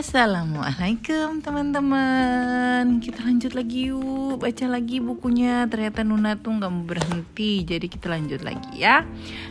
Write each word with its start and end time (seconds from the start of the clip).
Assalamualaikum 0.00 1.44
teman-teman. 1.44 3.04
Kita 3.04 3.20
lanjut 3.20 3.52
lagi 3.52 3.92
yuk. 3.92 4.40
Baca 4.40 4.64
lagi 4.64 4.96
bukunya. 4.96 5.68
Ternyata 5.68 6.00
Nuna 6.08 6.40
tuh 6.40 6.56
gak 6.56 6.72
mau 6.72 6.88
berhenti. 6.88 7.60
Jadi 7.68 7.84
kita 7.84 8.08
lanjut 8.08 8.40
lagi 8.40 8.80
ya. 8.80 9.04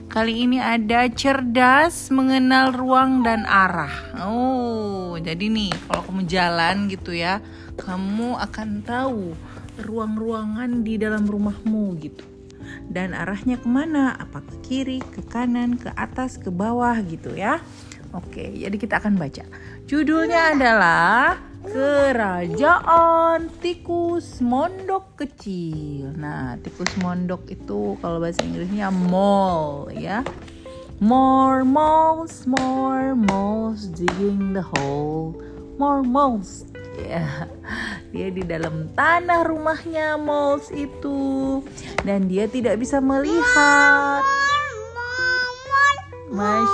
Kali 0.09 0.49
ini 0.49 0.57
ada 0.57 1.05
cerdas 1.13 2.09
mengenal 2.09 2.73
ruang 2.73 3.21
dan 3.21 3.45
arah. 3.45 3.93
Oh 4.25 5.21
jadi 5.21 5.53
nih 5.53 5.69
Kalau 5.85 6.01
kamu 6.09 6.25
jalan 6.25 6.89
gitu 6.89 7.13
ya 7.13 7.45
Kamu 7.77 8.41
akan 8.41 8.81
tahu 8.81 9.37
Ruang-ruangan 9.85 10.81
di 10.81 10.97
dalam 10.97 11.29
rumahmu 11.29 11.93
gitu. 12.01 12.25
Dan 12.89 13.13
arahnya 13.13 13.61
ke 13.61 13.69
mana? 13.69 14.17
Apa 14.17 14.41
ke 14.41 14.65
kiri, 14.65 14.97
ke 15.13 15.21
kanan, 15.29 15.77
ke 15.77 15.93
atas, 15.93 16.41
ke 16.41 16.49
bawah 16.49 16.97
gitu 17.05 17.37
ya 17.37 17.61
Oke, 18.09 18.49
jadi 18.57 18.73
kita 18.73 18.97
akan 18.97 19.21
baca. 19.21 19.45
Judulnya 19.85 20.57
adalah 20.57 21.37
Kerajaan 21.59 23.51
Tikus 23.61 24.39
Mondok 24.41 25.19
Kecil. 25.19 26.15
Nah, 26.15 26.55
tikus 26.63 26.87
mondok 27.03 27.51
itu 27.51 27.99
kalau 27.99 28.23
bahasa 28.23 28.41
Inggrisnya 28.47 28.89
mall 28.89 29.91
ya. 29.91 30.23
More 31.03 31.67
moles, 31.67 32.47
more 32.47 33.13
moles 33.13 33.91
digging 33.91 34.55
the 34.55 34.63
hole. 34.63 35.35
More 35.75 36.01
moles. 36.01 36.65
Ya. 36.95 37.45
Dia 38.15 38.33
di 38.33 38.41
dalam 38.41 38.89
tanah 38.97 39.45
rumahnya 39.45 40.17
moles 40.17 40.71
itu 40.73 41.59
dan 42.07 42.31
dia 42.31 42.47
tidak 42.47 42.79
bisa 42.81 43.03
melihat. 43.03 44.23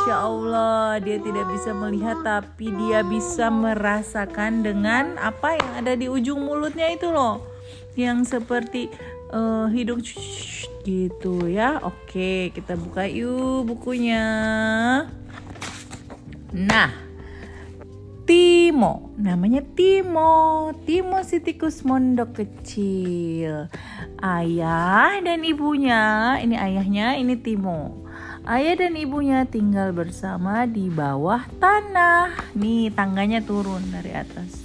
Masya 0.05 0.21
Allah, 0.21 1.01
dia 1.01 1.17
tidak 1.17 1.49
bisa 1.49 1.73
melihat, 1.73 2.21
tapi 2.21 2.69
dia 2.77 3.01
bisa 3.01 3.49
merasakan 3.49 4.61
dengan 4.61 5.17
apa 5.17 5.57
yang 5.57 5.81
ada 5.81 5.97
di 5.97 6.05
ujung 6.05 6.45
mulutnya 6.45 6.93
itu 6.93 7.09
loh, 7.09 7.41
yang 7.97 8.21
seperti 8.21 8.93
uh, 9.33 9.65
hidung 9.65 10.05
gitu 10.85 11.49
ya. 11.49 11.81
Oke, 11.81 12.53
kita 12.53 12.77
buka 12.77 13.09
yuk 13.09 13.65
bukunya. 13.65 14.21
Nah, 16.53 16.93
Timo, 18.29 19.09
namanya 19.17 19.65
Timo, 19.73 20.69
Timo 20.85 21.25
si 21.25 21.41
tikus 21.41 21.81
mondok 21.81 22.45
kecil. 22.45 23.73
Ayah 24.21 25.17
dan 25.25 25.41
ibunya, 25.41 26.37
ini 26.45 26.53
ayahnya, 26.53 27.17
ini 27.17 27.33
Timo 27.41 28.04
Ayah 28.45 28.77
dan 28.77 28.93
ibunya 28.93 29.41
tinggal 29.49 29.89
bersama 29.89 30.69
di 30.69 30.85
bawah 30.85 31.49
tanah. 31.57 32.53
Nih, 32.53 32.93
tangganya 32.93 33.41
turun 33.41 33.81
dari 33.89 34.13
atas. 34.13 34.61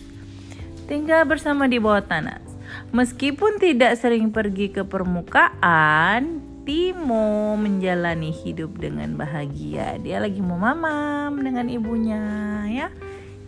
Tinggal 0.85 1.25
bersama 1.25 1.65
di 1.65 1.81
bawah 1.81 2.05
tanah. 2.05 2.45
Meskipun 2.93 3.57
tidak 3.57 3.97
sering 3.97 4.37
pergi 4.37 4.69
ke 4.69 4.85
permukaan, 4.85 6.45
Timo 6.69 7.57
menjalani 7.57 8.29
hidup 8.29 8.77
dengan 8.77 9.17
bahagia. 9.17 9.97
Dia 9.97 10.21
lagi 10.21 10.45
mau 10.45 10.61
mamam 10.61 11.41
dengan 11.41 11.65
ibunya, 11.73 12.21
ya. 12.69 12.93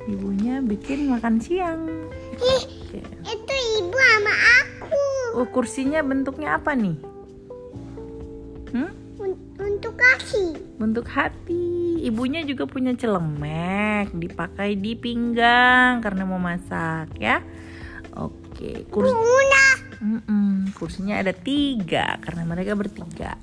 Ibunya 0.08 0.64
bikin 0.64 1.12
makan 1.12 1.44
siang. 1.44 2.08
Ih, 2.41 2.64
itu 3.20 3.55
ibu 3.84 4.00
sama 4.00 4.34
aku. 4.64 5.05
Oh, 5.44 5.46
kursinya 5.52 6.00
bentuknya 6.00 6.56
apa 6.56 6.72
nih? 6.72 6.96
Hmm? 8.72 9.02
Kaki. 10.03 10.47
Bentuk 10.83 11.06
hati. 11.06 12.03
Ibunya 12.03 12.42
juga 12.42 12.67
punya 12.67 12.91
celemek 12.98 14.11
dipakai 14.11 14.75
di 14.75 14.98
pinggang 14.98 16.03
karena 16.03 16.27
mau 16.27 16.42
masak 16.42 17.14
ya. 17.22 17.39
Oke, 18.18 18.83
kursi. 18.91 19.14
Mm 20.02 20.18
-mm, 20.27 20.55
kursinya 20.74 21.23
ada 21.23 21.30
tiga 21.30 22.18
karena 22.18 22.42
mereka 22.42 22.74
bertiga. 22.74 23.39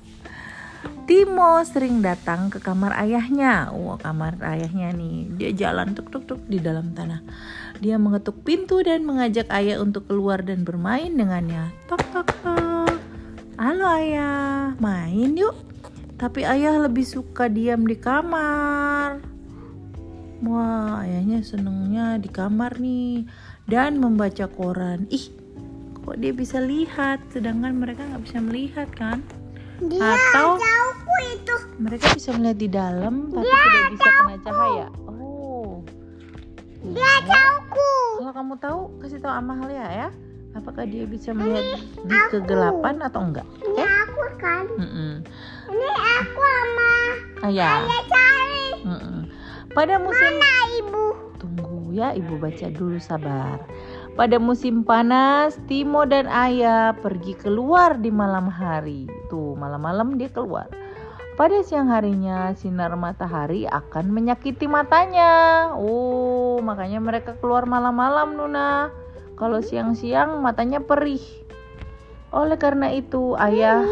Timo 1.08 1.64
sering 1.66 2.04
datang 2.04 2.52
ke 2.52 2.60
kamar 2.60 2.94
ayahnya. 3.00 3.72
Wah, 3.72 3.98
kamar 3.98 4.38
ayahnya 4.44 4.92
nih. 4.92 5.26
Dia 5.40 5.50
jalan 5.56 5.96
tuk 5.96 6.12
tuk 6.12 6.28
tuk 6.28 6.40
di 6.46 6.60
dalam 6.60 6.92
tanah. 6.92 7.24
Dia 7.80 7.96
mengetuk 7.96 8.44
pintu 8.44 8.84
dan 8.84 9.08
mengajak 9.08 9.48
ayah 9.50 9.80
untuk 9.80 10.06
keluar 10.06 10.44
dan 10.44 10.62
bermain 10.62 11.10
dengannya. 11.10 11.72
Tok 11.88 12.04
tok 12.12 12.28
tok. 12.44 12.96
Halo 13.56 13.84
ayah, 13.90 14.76
main 14.78 15.32
yuk. 15.34 15.69
Tapi 16.20 16.44
ayah 16.44 16.76
lebih 16.84 17.08
suka 17.08 17.48
diam 17.48 17.88
di 17.88 17.96
kamar. 17.96 19.24
Wah, 20.44 21.00
ayahnya 21.00 21.40
senengnya 21.40 22.20
di 22.20 22.28
kamar 22.28 22.76
nih 22.76 23.24
dan 23.64 23.96
membaca 23.96 24.44
koran. 24.44 25.08
Ih, 25.08 25.32
kok 26.04 26.20
dia 26.20 26.36
bisa 26.36 26.60
lihat, 26.60 27.24
sedangkan 27.32 27.72
mereka 27.72 28.04
nggak 28.04 28.24
bisa 28.28 28.36
melihat 28.36 28.88
kan? 28.92 29.24
Dia 29.80 30.12
Atau 30.12 30.60
jauhku 30.60 31.14
itu. 31.32 31.56
Mereka 31.80 32.12
bisa 32.12 32.36
melihat 32.36 32.58
di 32.60 32.68
dalam, 32.68 33.32
tapi 33.32 33.48
dia 33.48 33.56
tidak 33.56 33.88
bisa 33.88 34.04
jauhku. 34.04 34.20
kena 34.20 34.36
cahaya. 34.44 34.86
Oh, 35.08 35.72
dia 36.84 37.00
ya. 37.00 37.12
jauhku. 37.24 37.92
Kalau 38.20 38.32
kamu 38.36 38.54
tahu, 38.60 38.80
kasih 39.00 39.18
tahu 39.24 39.32
Amalia 39.32 39.88
ya. 39.88 40.08
Apakah 40.52 40.84
dia 40.84 41.08
bisa 41.08 41.32
melihat 41.32 41.80
di 42.04 42.16
kegelapan 42.28 43.00
atau 43.00 43.24
enggak? 43.24 43.46
Ini 43.64 43.80
aku 44.20 44.36
kan. 44.36 44.64
Mm 44.76 44.88
-mm. 44.88 45.12
Ini 45.72 45.88
aku 46.20 46.40
sama 46.44 46.92
Ayah. 47.48 47.76
Ayah 47.80 48.02
cari. 48.04 48.68
Mm 48.84 48.98
-mm. 49.00 49.18
Pada 49.72 49.94
musim 49.96 50.32
Mana 50.36 50.52
ibu? 50.76 51.04
Tunggu 51.40 51.96
ya, 51.96 52.12
ibu 52.12 52.36
baca 52.36 52.66
dulu 52.68 53.00
sabar. 53.00 53.64
Pada 54.18 54.36
musim 54.36 54.84
panas, 54.84 55.56
Timo 55.64 56.04
dan 56.04 56.28
Ayah 56.28 56.92
pergi 57.00 57.32
keluar 57.38 57.96
di 57.96 58.12
malam 58.12 58.50
hari. 58.50 59.08
Tuh, 59.32 59.56
malam-malam 59.56 60.20
dia 60.20 60.28
keluar. 60.28 60.68
Pada 61.40 61.64
siang 61.64 61.88
harinya, 61.88 62.52
sinar 62.52 62.92
matahari 63.00 63.64
akan 63.64 64.12
menyakiti 64.12 64.68
matanya. 64.68 65.72
Oh, 65.72 66.60
makanya 66.60 67.00
mereka 67.00 67.32
keluar 67.40 67.64
malam-malam, 67.64 68.36
Nuna. 68.36 68.92
Kalau 69.40 69.64
siang-siang 69.64 70.44
matanya 70.44 70.84
perih. 70.84 71.24
Oleh 72.30 72.58
karena 72.58 72.94
itu, 72.94 73.34
ayah 73.34 73.82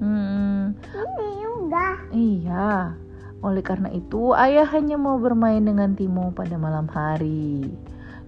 hmm, 0.00 0.76
ini 0.92 1.28
juga. 1.40 1.86
Iya. 2.12 2.92
Oleh 3.40 3.62
karena 3.62 3.88
itu, 3.94 4.36
ayah 4.36 4.66
hanya 4.74 5.00
mau 5.00 5.16
bermain 5.16 5.62
dengan 5.64 5.96
Timo 5.96 6.34
pada 6.36 6.58
malam 6.60 6.84
hari. 6.90 7.70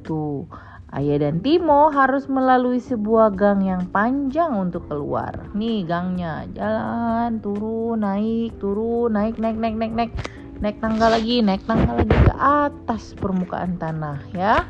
Tuh, 0.01 0.49
ayah 0.97 1.21
dan 1.21 1.45
Timo 1.45 1.93
harus 1.93 2.25
melalui 2.31 2.81
sebuah 2.81 3.37
gang 3.37 3.61
yang 3.61 3.85
panjang 3.93 4.57
untuk 4.57 4.89
keluar. 4.89 5.51
Nih 5.53 5.85
gangnya, 5.85 6.49
jalan, 6.57 7.43
turun, 7.43 8.01
naik, 8.01 8.57
turun, 8.63 9.13
naik, 9.13 9.37
naik, 9.37 9.59
naik, 9.61 9.77
naik, 9.77 9.93
naik. 9.93 10.13
Naik 10.61 10.77
tangga 10.77 11.09
lagi, 11.09 11.41
naik 11.41 11.65
tangga 11.65 11.97
lagi 11.97 12.13
ke 12.13 12.35
atas 12.37 13.17
permukaan 13.17 13.81
tanah 13.81 14.21
ya. 14.37 14.69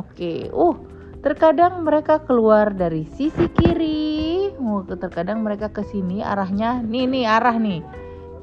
Oke, 0.00 0.48
uh, 0.48 0.93
terkadang 1.24 1.80
mereka 1.82 2.20
keluar 2.22 2.76
dari 2.76 3.08
sisi 3.16 3.48
kiri. 3.48 4.52
Terkadang 4.84 5.40
mereka 5.40 5.72
ke 5.72 5.80
sini 5.86 6.20
arahnya 6.20 6.84
nih 6.84 7.08
nih 7.08 7.24
arah 7.24 7.56
nih 7.56 7.80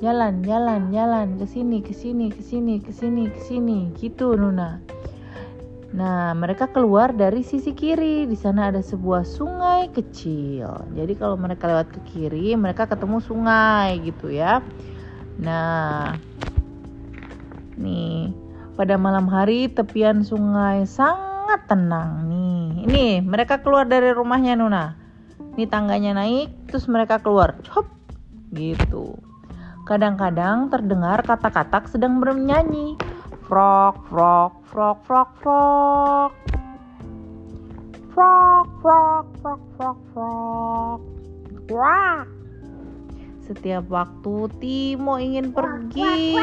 jalan 0.01 0.41
jalan 0.41 0.89
jalan 0.89 1.37
ke 1.37 1.45
sini 1.45 1.77
ke 1.85 1.93
sini 1.93 2.33
ke 2.33 2.41
sini 2.41 2.81
ke 2.81 2.89
sini 2.89 3.29
ke 3.29 3.41
sini 3.45 3.79
gitu 4.01 4.33
Nuna 4.33 4.81
Nah, 5.91 6.31
mereka 6.31 6.71
keluar 6.71 7.11
dari 7.11 7.43
sisi 7.43 7.75
kiri. 7.75 8.23
Di 8.23 8.39
sana 8.39 8.71
ada 8.71 8.79
sebuah 8.79 9.27
sungai 9.27 9.91
kecil. 9.91 10.87
Jadi 10.95 11.13
kalau 11.19 11.35
mereka 11.35 11.67
lewat 11.67 11.91
ke 11.91 11.99
kiri, 12.07 12.55
mereka 12.55 12.87
ketemu 12.87 13.19
sungai 13.19 13.99
gitu 13.99 14.31
ya. 14.31 14.63
Nah, 15.35 16.15
nih 17.75 18.31
pada 18.79 18.95
malam 18.95 19.27
hari 19.27 19.67
tepian 19.67 20.23
sungai 20.23 20.87
sangat 20.87 21.30
tenang 21.67 22.29
nih. 22.31 22.87
Ini 22.87 23.05
mereka 23.25 23.59
keluar 23.59 23.87
dari 23.89 24.11
rumahnya 24.15 24.55
Nuna. 24.55 24.95
Ini 25.57 25.67
tangganya 25.67 26.15
naik, 26.15 26.71
terus 26.71 26.87
mereka 26.87 27.19
keluar. 27.19 27.59
Hop, 27.75 27.91
gitu. 28.55 29.19
Kadang-kadang 29.83 30.71
terdengar 30.71 31.19
kata-kata 31.25 31.83
sedang 31.91 32.23
bernyanyi. 32.23 32.95
Frog, 33.49 34.07
frog, 34.07 34.63
frog, 34.71 35.03
frog, 35.03 35.29
frog. 35.43 36.31
Frog, 38.15 38.67
frog, 38.79 39.25
frog, 39.43 39.61
frog, 39.75 39.97
frog. 40.15 40.99
Quack. 41.67 42.27
Setiap 43.43 43.83
waktu 43.91 44.47
Timo 44.63 45.19
ingin 45.19 45.51
pergi 45.51 46.39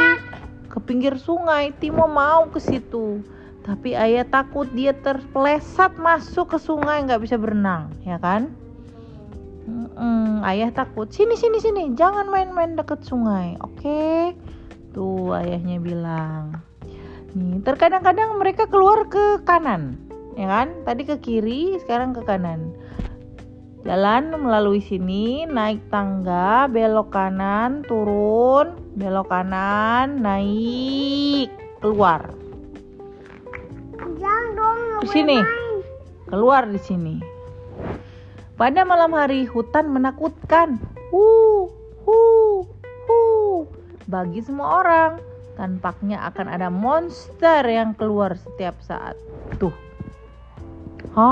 ke 0.69 0.79
pinggir 0.85 1.17
sungai, 1.17 1.73
Timo 1.73 2.05
mau 2.05 2.53
ke 2.53 2.61
situ. 2.61 3.25
Tapi 3.69 3.93
ayah 3.93 4.25
takut 4.25 4.65
dia 4.73 4.97
terpeleset 4.97 5.93
masuk 6.01 6.57
ke 6.57 6.59
sungai 6.59 7.05
nggak 7.05 7.21
bisa 7.21 7.37
berenang, 7.37 7.93
ya 8.01 8.17
kan? 8.17 8.49
Mm, 9.69 10.41
ayah 10.41 10.73
takut. 10.73 11.13
Sini 11.13 11.37
sini 11.37 11.61
sini, 11.61 11.93
jangan 11.93 12.33
main-main 12.33 12.81
deket 12.81 13.05
sungai. 13.05 13.61
Oke. 13.61 13.77
Okay? 13.85 14.21
Tuh 14.97 15.37
ayahnya 15.37 15.77
bilang. 15.85 16.57
Nih, 17.37 17.61
terkadang-kadang 17.61 18.41
mereka 18.41 18.65
keluar 18.73 19.05
ke 19.05 19.45
kanan, 19.45 20.01
ya 20.33 20.49
kan? 20.49 20.73
Tadi 20.89 21.05
ke 21.05 21.21
kiri, 21.21 21.77
sekarang 21.85 22.17
ke 22.17 22.25
kanan. 22.25 22.73
Jalan 23.85 24.33
melalui 24.33 24.81
sini, 24.81 25.45
naik 25.45 25.93
tangga, 25.93 26.73
belok 26.73 27.13
kanan, 27.13 27.85
turun, 27.85 28.81
belok 28.97 29.29
kanan, 29.29 30.25
naik, 30.25 31.53
keluar. 31.85 32.48
Sini. 35.09 35.39
Keluar 36.29 36.69
di 36.69 36.81
sini. 36.81 37.17
Pada 38.59 38.85
malam 38.85 39.15
hari, 39.17 39.49
hutan 39.49 39.89
menakutkan. 39.89 40.77
Hu, 41.09 41.25
hu, 42.05 42.21
hu. 43.09 43.21
Bagi 44.11 44.45
semua 44.45 44.85
orang, 44.85 45.13
tampaknya 45.57 46.21
akan 46.29 46.47
ada 46.53 46.69
monster 46.69 47.65
yang 47.65 47.97
keluar 47.97 48.37
setiap 48.37 48.77
saat. 48.85 49.17
Tuh. 49.57 49.73
Ha. 51.17 51.31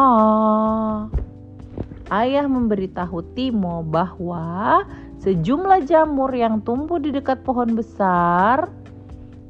Ayah 2.07 2.47
memberitahu 2.47 3.35
Timo 3.35 3.83
bahwa 3.83 4.87
sejumlah 5.21 5.85
jamur 5.91 6.31
yang 6.31 6.63
tumbuh 6.63 7.03
di 7.03 7.11
dekat 7.11 7.43
pohon 7.43 7.75
besar 7.75 8.71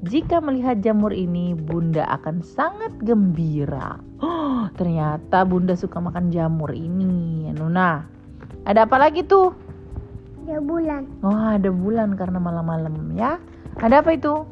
jika 0.04 0.44
melihat 0.44 0.84
jamur 0.84 1.08
ini, 1.14 1.56
Bunda 1.56 2.04
akan 2.12 2.44
sangat 2.44 2.93
gembira. 3.00 3.96
Oh, 4.20 4.69
ternyata 4.76 5.48
Bunda 5.48 5.72
suka 5.72 5.96
makan 5.96 6.28
jamur 6.28 6.76
ini, 6.76 7.48
Nuna. 7.56 8.04
Ada 8.69 8.84
apa 8.84 8.96
lagi 9.00 9.25
tuh? 9.25 9.56
Ya 10.44 10.60
bulan. 10.60 11.08
Oh, 11.25 11.32
ada 11.32 11.72
bulan 11.72 12.12
karena 12.14 12.37
malam-malam 12.37 13.16
ya. 13.16 13.40
Ada 13.81 14.04
apa 14.04 14.12
itu? 14.12 14.44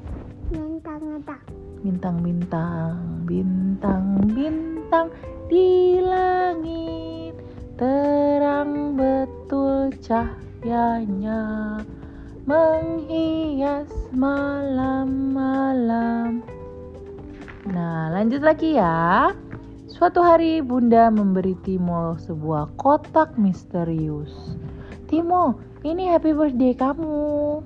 Mentang-mentang. 0.50 1.42
Bintang-bintang, 1.84 2.96
bintang-bintang 3.28 5.12
di 5.52 6.00
langit 6.00 7.36
terang 7.76 8.96
betul 8.96 9.92
cahayanya 10.00 11.42
menghias 12.44 13.88
malam-malam. 14.12 16.44
Nah, 17.64 18.12
lanjut 18.12 18.44
lagi 18.44 18.76
ya. 18.76 19.32
Suatu 19.88 20.20
hari 20.20 20.60
Bunda 20.60 21.08
memberi 21.08 21.56
Timo 21.64 22.20
sebuah 22.20 22.76
kotak 22.76 23.40
misterius. 23.40 24.60
Timo, 25.08 25.56
ini 25.88 26.12
happy 26.12 26.36
birthday 26.36 26.76
kamu. 26.76 27.64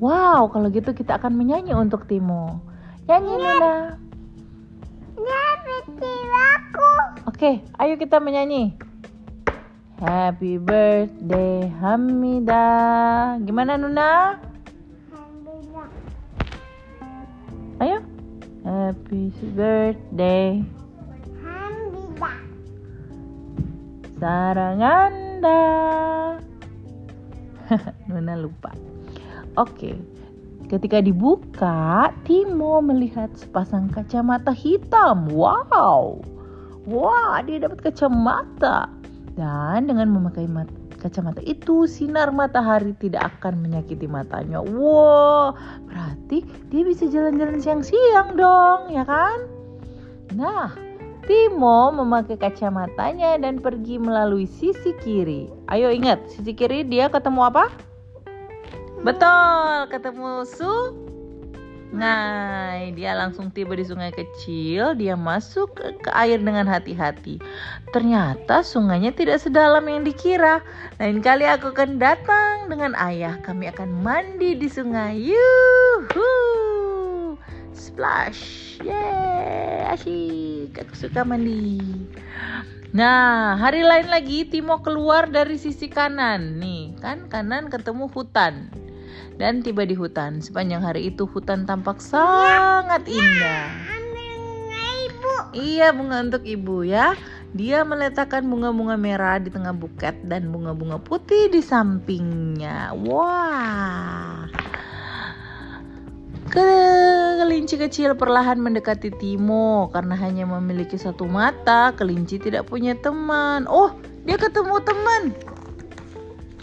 Wow, 0.00 0.48
kalau 0.48 0.72
gitu 0.72 0.96
kita 0.96 1.20
akan 1.20 1.36
menyanyi 1.36 1.76
untuk 1.76 2.08
Timo. 2.08 2.64
Nyanyi 3.04 3.36
Nuna. 3.36 4.00
Ya 5.20 5.44
betul 5.68 6.28
aku. 6.32 6.92
Oke, 7.28 7.60
ayo 7.76 8.00
kita 8.00 8.24
menyanyi. 8.24 8.72
Happy 9.94 10.58
birthday 10.58 11.70
Hamida. 11.78 12.66
Gimana 13.46 13.78
Nuna? 13.78 14.42
Alhamdulillah. 15.06 15.86
Ayo. 17.78 18.02
Happy 18.66 19.30
birthday 19.54 20.66
Alhamdulillah. 21.38 22.36
Saranganda. 24.18 25.62
Nuna 28.10 28.34
lupa. 28.34 28.74
Oke. 29.54 29.94
Ketika 30.66 30.98
dibuka, 31.06 32.10
Timo 32.26 32.82
melihat 32.82 33.30
sepasang 33.38 33.94
kacamata 33.94 34.50
hitam. 34.50 35.30
Wow. 35.30 36.18
Wah, 36.82 37.38
dia 37.46 37.62
dapat 37.62 37.78
kacamata. 37.78 39.03
Dan 39.34 39.90
dengan 39.90 40.14
memakai 40.14 40.46
mat- 40.46 40.70
kacamata 41.02 41.42
itu, 41.44 41.84
sinar 41.84 42.32
matahari 42.32 42.96
tidak 42.96 43.34
akan 43.36 43.60
menyakiti 43.60 44.08
matanya. 44.08 44.62
Wow, 44.62 45.52
berarti 45.90 46.46
dia 46.72 46.82
bisa 46.86 47.04
jalan-jalan 47.10 47.60
siang-siang 47.60 48.38
dong, 48.38 48.94
ya 48.94 49.04
kan? 49.04 49.44
Nah, 50.32 50.72
Timo 51.24 51.88
memakai 51.88 52.36
kacamatanya 52.36 53.40
dan 53.40 53.56
pergi 53.56 53.96
melalui 53.96 54.44
sisi 54.44 54.92
kiri. 55.00 55.48
Ayo 55.72 55.88
ingat, 55.88 56.20
sisi 56.28 56.52
kiri 56.52 56.84
dia 56.84 57.08
ketemu 57.08 57.48
apa? 57.48 57.72
Betul, 59.00 59.88
ketemu 59.88 60.44
su. 60.44 61.03
Nah, 61.94 62.90
dia 62.90 63.14
langsung 63.14 63.54
tiba 63.54 63.78
di 63.78 63.86
sungai 63.86 64.10
kecil. 64.10 64.98
Dia 64.98 65.14
masuk 65.14 65.78
ke, 65.78 65.94
ke 66.02 66.10
air 66.10 66.42
dengan 66.42 66.66
hati-hati. 66.66 67.38
Ternyata 67.94 68.66
sungainya 68.66 69.14
tidak 69.14 69.38
sedalam 69.38 69.86
yang 69.86 70.02
dikira. 70.02 70.58
Lain 70.98 71.22
kali 71.22 71.46
aku 71.46 71.70
akan 71.70 72.02
datang 72.02 72.66
dengan 72.66 72.98
ayah. 72.98 73.38
Kami 73.46 73.70
akan 73.70 74.02
mandi 74.02 74.58
di 74.58 74.66
sungai. 74.66 75.22
Yuhu! 75.22 76.30
Splash! 77.70 78.82
Yeay! 78.82 79.86
Asyik! 79.94 80.74
Aku 80.82 80.98
suka 80.98 81.22
mandi. 81.22 81.78
Nah, 82.94 83.54
hari 83.58 83.86
lain 83.86 84.10
lagi 84.10 84.46
Timo 84.50 84.82
keluar 84.82 85.30
dari 85.30 85.58
sisi 85.62 85.86
kanan. 85.86 86.58
Nih, 86.58 86.98
kan 86.98 87.30
kanan 87.30 87.70
ketemu 87.70 88.10
hutan. 88.10 88.83
Dan 89.36 89.64
tiba 89.64 89.82
di 89.84 89.98
hutan. 89.98 90.38
Sepanjang 90.38 90.82
hari 90.82 91.10
itu 91.10 91.26
hutan 91.26 91.66
tampak 91.66 91.98
sangat 91.98 93.04
indah. 93.10 93.66
Ambilnya 93.90 94.84
ibu. 95.08 95.34
Iya, 95.54 95.86
bunga 95.90 96.22
untuk 96.22 96.44
ibu 96.46 96.86
ya. 96.86 97.18
Dia 97.54 97.86
meletakkan 97.86 98.42
bunga-bunga 98.50 98.98
merah 98.98 99.38
di 99.38 99.46
tengah 99.46 99.70
buket 99.70 100.26
dan 100.26 100.50
bunga-bunga 100.50 100.98
putih 100.98 101.46
di 101.46 101.62
sampingnya. 101.62 102.90
Wah. 102.98 104.50
Ke- 106.50 107.24
Kelinci 107.44 107.78
kecil 107.78 108.18
perlahan 108.18 108.58
mendekati 108.58 109.14
Timo 109.14 109.86
karena 109.94 110.18
hanya 110.18 110.42
memiliki 110.48 110.98
satu 110.98 111.28
mata. 111.28 111.94
Kelinci 111.94 112.42
tidak 112.42 112.66
punya 112.66 112.98
teman. 112.98 113.70
Oh, 113.70 113.94
dia 114.26 114.34
ketemu 114.34 114.82
teman. 114.82 115.22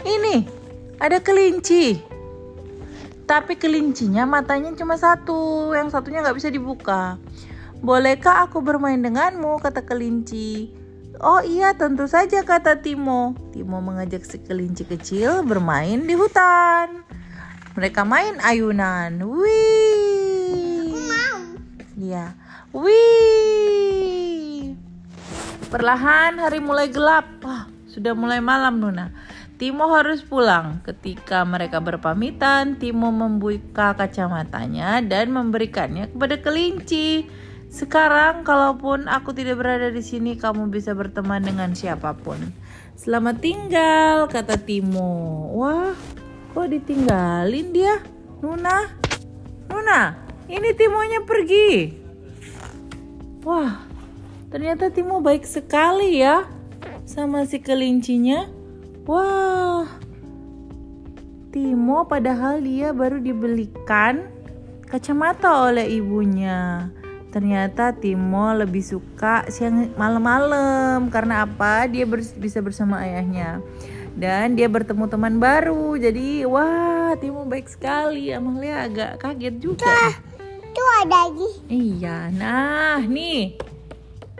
Ini 0.04 0.44
ada 1.00 1.16
kelinci. 1.22 2.11
Tapi 3.22 3.54
kelincinya 3.56 4.26
matanya 4.26 4.74
cuma 4.74 4.98
satu, 4.98 5.70
yang 5.72 5.88
satunya 5.88 6.20
nggak 6.20 6.36
bisa 6.36 6.50
dibuka. 6.50 7.16
Bolehkah 7.82 8.46
aku 8.46 8.62
bermain 8.62 9.02
denganmu? 9.02 9.58
Kata 9.58 9.82
kelinci. 9.82 10.70
Oh 11.22 11.42
iya, 11.42 11.74
tentu 11.74 12.06
saja 12.10 12.42
kata 12.42 12.82
Timo. 12.82 13.34
Timo 13.54 13.78
mengajak 13.78 14.26
si 14.26 14.42
kelinci 14.42 14.86
kecil 14.86 15.46
bermain 15.46 16.02
di 16.02 16.14
hutan. 16.18 17.02
Mereka 17.78 18.02
main 18.04 18.42
ayunan. 18.42 19.22
Wih. 19.22 20.94
Mau. 20.94 21.38
Iya. 21.98 22.34
Wih. 22.74 23.62
Perlahan 25.70 26.36
hari 26.36 26.60
mulai 26.60 26.92
gelap. 26.92 27.24
Wah, 27.40 27.64
sudah 27.88 28.12
mulai 28.12 28.44
malam 28.44 28.76
Nuna. 28.76 29.08
Timo 29.62 29.94
harus 29.94 30.26
pulang. 30.26 30.82
Ketika 30.82 31.46
mereka 31.46 31.78
berpamitan, 31.78 32.82
Timo 32.82 33.14
membuka 33.14 33.94
kacamatanya 33.94 34.98
dan 35.06 35.30
memberikannya 35.30 36.10
kepada 36.10 36.42
kelinci. 36.42 37.30
Sekarang, 37.70 38.42
kalaupun 38.42 39.06
aku 39.06 39.30
tidak 39.30 39.62
berada 39.62 39.94
di 39.94 40.02
sini, 40.02 40.34
kamu 40.34 40.66
bisa 40.66 40.98
berteman 40.98 41.46
dengan 41.46 41.78
siapa 41.78 42.10
pun. 42.10 42.42
Selamat 42.98 43.38
tinggal, 43.38 44.26
kata 44.26 44.58
Timo. 44.58 45.54
Wah, 45.54 45.94
kok 46.58 46.66
ditinggalin 46.66 47.70
dia? 47.70 48.02
Nuna, 48.42 48.90
Nuna, 49.70 50.26
ini 50.50 50.74
Timonya 50.74 51.22
pergi. 51.22 51.70
Wah, 53.46 53.78
ternyata 54.50 54.90
Timo 54.90 55.22
baik 55.22 55.46
sekali 55.46 56.18
ya 56.18 56.50
sama 57.06 57.46
si 57.46 57.62
kelincinya. 57.62 58.61
Wah, 59.02 59.82
Timo 61.50 62.06
padahal 62.06 62.62
dia 62.62 62.94
baru 62.94 63.18
dibelikan 63.18 64.30
kacamata 64.86 65.66
oleh 65.66 65.90
ibunya. 65.90 66.86
Ternyata 67.34 67.98
Timo 67.98 68.54
lebih 68.54 68.84
suka 68.84 69.42
siang 69.50 69.90
malam-malam 69.98 71.10
karena 71.10 71.42
apa? 71.42 71.90
Dia 71.90 72.06
bers- 72.06 72.38
bisa 72.38 72.62
bersama 72.62 73.02
ayahnya. 73.02 73.58
Dan 74.14 74.54
dia 74.54 74.70
bertemu 74.70 75.10
teman 75.10 75.42
baru. 75.42 75.98
Jadi, 75.98 76.46
wah, 76.46 77.18
Timo 77.18 77.42
baik 77.42 77.66
sekali. 77.66 78.30
Amalia 78.30 78.86
agak 78.86 79.18
kaget 79.18 79.56
juga. 79.58 80.14
Tuh 80.72 80.88
ada 81.02 81.26
lagi. 81.26 81.50
Iya, 81.66 82.30
nah 82.30 83.02
nih. 83.02 83.71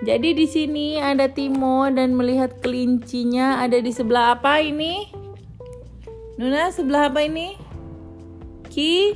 Jadi 0.02 0.34
di 0.34 0.46
sini 0.50 0.98
ada 0.98 1.30
Timo 1.30 1.86
dan 1.86 2.18
melihat 2.18 2.58
kelincinya 2.58 3.62
ada 3.62 3.78
di 3.78 3.94
sebelah 3.94 4.34
apa 4.34 4.58
ini? 4.58 5.06
Nuna, 6.42 6.74
sebelah 6.74 7.06
apa 7.06 7.22
ini? 7.22 7.54
Ki? 8.66 9.14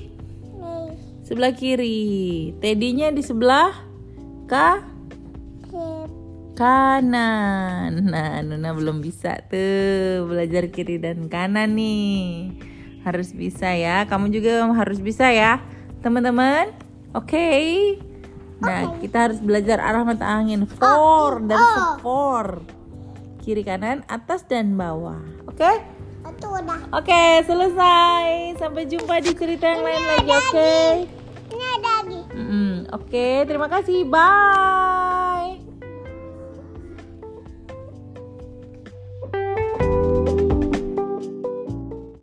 Sebelah 1.26 1.58
kiri. 1.58 2.54
Teddynya 2.62 3.10
di 3.10 3.18
sebelah 3.18 3.74
ka 4.46 4.86
kanan. 6.54 8.06
Nah, 8.06 8.38
Nuna 8.46 8.70
belum 8.70 9.02
bisa 9.02 9.42
tuh 9.50 10.30
belajar 10.30 10.70
kiri 10.70 11.02
dan 11.02 11.26
kanan 11.26 11.74
nih. 11.74 12.54
Harus 13.02 13.34
bisa 13.34 13.74
ya. 13.74 14.06
Kamu 14.06 14.30
juga 14.30 14.70
harus 14.70 15.02
bisa 15.02 15.34
ya, 15.34 15.58
teman-teman. 15.98 16.70
Oke. 17.10 17.98
Nah, 18.56 18.96
kita 19.00 19.28
harus 19.28 19.38
belajar 19.40 19.78
arah 19.80 20.02
mata 20.04 20.24
angin. 20.24 20.64
For 20.64 21.44
dan 21.44 21.60
oh. 21.60 21.74
sefor. 22.00 22.46
Kiri 23.44 23.62
kanan, 23.62 24.02
atas 24.08 24.42
dan 24.48 24.74
bawah. 24.74 25.20
Oke? 25.46 25.96
Udah. 26.56 26.80
Oke, 26.88 27.24
selesai. 27.44 28.56
Sampai 28.56 28.88
jumpa 28.88 29.20
di 29.20 29.32
cerita 29.36 29.68
yang 29.68 29.84
lain 29.84 30.02
lagi, 30.08 30.30
oke? 30.32 30.74
Ini 31.52 31.64
ada 31.78 31.90
lagi. 32.00 32.20
Mm-mm. 32.32 32.72
Oke, 32.96 33.44
terima 33.44 33.68
kasih. 33.68 34.08
Bye. 34.08 34.95